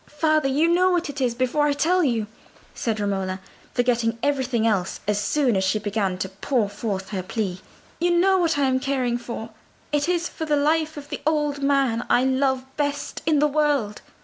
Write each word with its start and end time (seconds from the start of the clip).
"Father, 0.09 0.47
you 0.49 0.67
know 0.67 0.89
what 0.89 1.11
it 1.11 1.21
is 1.21 1.35
before 1.35 1.67
I 1.67 1.73
tell 1.73 2.03
you," 2.03 2.25
said 2.73 2.99
Romola, 2.99 3.39
forgetting 3.75 4.17
everything 4.23 4.65
else 4.65 4.99
as 5.07 5.21
soon 5.21 5.55
as 5.55 5.63
she 5.63 5.77
began 5.77 6.17
to 6.17 6.29
pour 6.29 6.69
forth 6.69 7.09
her 7.09 7.21
plea. 7.21 7.61
"You 7.99 8.09
know 8.09 8.39
what 8.39 8.57
I 8.57 8.63
am 8.63 8.79
caring 8.79 9.19
for—it 9.19 10.09
is 10.09 10.27
for 10.27 10.45
the 10.45 10.55
life 10.57 10.97
of 10.97 11.09
the 11.09 11.21
old 11.23 11.61
man 11.61 12.03
I 12.09 12.23
love 12.23 12.65
best 12.77 13.21
in 13.27 13.37
the 13.37 13.47
world. 13.47 14.01